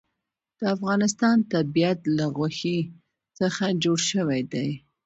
د 0.59 0.61
افغانستان 0.75 1.37
طبیعت 1.53 1.99
له 2.17 2.25
غوښې 2.35 2.79
څخه 3.39 3.65
جوړ 3.83 3.99
شوی 4.11 4.41
دی. 4.53 4.69